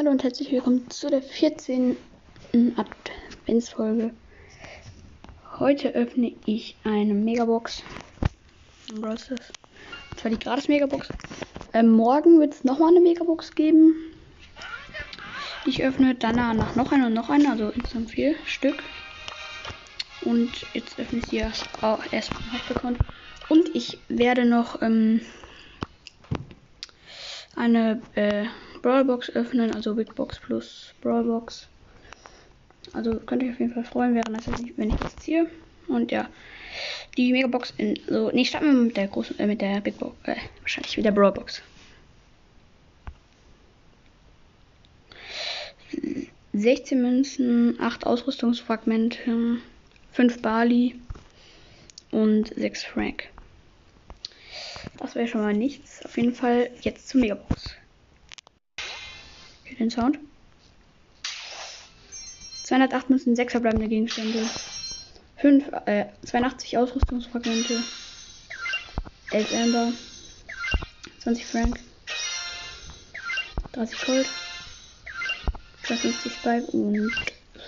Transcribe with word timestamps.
Hallo 0.00 0.12
und 0.12 0.24
herzlich 0.24 0.50
willkommen 0.50 0.88
zu 0.88 1.10
der 1.10 1.20
14. 1.20 1.94
Adventsfolge. 2.74 4.14
Heute 5.58 5.90
öffne 5.90 6.32
ich 6.46 6.74
eine 6.84 7.12
Megabox. 7.12 7.82
Was 8.94 9.20
ist 9.20 9.30
das? 9.32 9.52
Und 10.10 10.18
zwar 10.18 10.30
die 10.30 10.38
gratis 10.38 10.68
Megabox. 10.68 11.10
Ähm, 11.74 11.90
morgen 11.90 12.40
wird 12.40 12.54
es 12.54 12.64
nochmal 12.64 12.88
eine 12.88 13.00
Megabox 13.00 13.54
geben. 13.54 13.94
Die 15.66 15.68
ich 15.68 15.84
öffne 15.84 16.14
danach 16.14 16.74
noch 16.76 16.92
eine 16.92 17.08
und 17.08 17.12
noch 17.12 17.28
eine, 17.28 17.50
also 17.50 17.68
insgesamt 17.68 18.10
vier 18.10 18.36
Stück. 18.46 18.82
Und 20.22 20.50
jetzt 20.72 20.98
öffne 20.98 21.18
ich 21.18 21.30
erst, 21.30 21.68
oh, 21.82 21.98
erst 22.10 22.32
vom 22.32 22.52
Hauptaccount. 22.54 22.98
Und 23.50 23.74
ich 23.74 23.98
werde 24.08 24.46
noch 24.46 24.80
ähm, 24.80 25.20
eine 27.54 28.00
äh, 28.14 28.46
Brawlbox 28.82 29.30
öffnen, 29.30 29.74
also 29.74 29.94
Big 29.94 30.14
Box 30.14 30.38
plus 30.38 30.94
Brawlbox. 31.02 31.68
Also 32.92 33.20
könnt 33.20 33.42
ihr 33.42 33.52
auf 33.52 33.60
jeden 33.60 33.72
Fall 33.72 33.84
freuen, 33.84 34.14
wäre 34.14 34.32
das 34.32 34.46
wenn 34.76 34.90
ich 34.90 34.96
das 34.96 35.16
ziehe. 35.16 35.48
Und 35.86 36.12
ja, 36.12 36.28
die 37.16 37.32
Megabox 37.32 37.74
in 37.76 37.98
so, 38.08 38.30
nee, 38.32 38.44
starten 38.44 38.66
wir 38.66 38.82
mit 38.84 38.96
der 38.96 39.08
großen, 39.08 39.38
äh, 39.38 39.46
mit 39.46 39.60
der 39.60 39.80
Big 39.80 39.98
Box, 39.98 40.16
äh, 40.24 40.36
wahrscheinlich 40.60 40.96
mit 40.96 41.06
der 41.06 41.12
Brawlbox. 41.12 41.62
16 46.52 47.00
Münzen, 47.00 47.80
8 47.80 48.06
Ausrüstungsfragmente, 48.06 49.58
5 50.12 50.42
Bali 50.42 50.96
und 52.10 52.52
6 52.54 52.84
Frank. 52.84 53.28
Das 54.98 55.14
wäre 55.14 55.28
schon 55.28 55.40
mal 55.40 55.54
nichts. 55.54 56.04
Auf 56.04 56.16
jeden 56.16 56.34
Fall 56.34 56.70
jetzt 56.82 57.08
zur 57.08 57.20
Megabox. 57.20 57.74
Okay, 59.70 59.76
den 59.76 59.90
Sound. 59.90 60.18
208 62.64 63.10
müssen 63.10 63.36
6 63.36 63.52
verbleibende 63.52 63.88
Gegenstände. 63.88 64.44
5, 65.36 65.64
äh, 65.86 66.06
82 66.24 66.76
Ausrüstungsfragmente. 66.76 67.80
11 69.30 69.54
Amber. 69.54 69.92
20 71.20 71.46
Frank. 71.46 71.80
30 73.72 74.06
Gold. 74.06 74.26
52 75.84 76.32
Spike 76.32 76.66
und 76.72 77.12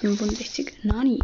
65 0.00 0.84
Nani. 0.84 1.20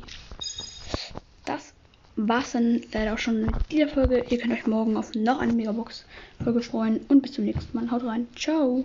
Das 1.45 1.73
war's 2.17 2.53
dann 2.53 2.83
leider 2.93 3.15
auch 3.15 3.19
schon 3.19 3.43
mit 3.43 3.55
dieser 3.71 3.89
Folge. 3.89 4.25
Ihr 4.29 4.39
könnt 4.39 4.53
euch 4.53 4.67
morgen 4.67 4.97
auf 4.97 5.15
noch 5.15 5.41
eine 5.41 5.53
Megabox-Folge 5.53 6.63
freuen 6.63 7.01
und 7.09 7.23
bis 7.23 7.33
zum 7.33 7.45
nächsten 7.45 7.77
Mal. 7.77 7.91
Haut 7.91 8.05
rein. 8.05 8.29
Ciao. 8.37 8.85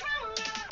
What's? 0.00 0.63